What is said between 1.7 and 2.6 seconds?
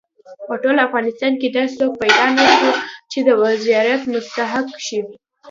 څوک پیدا نه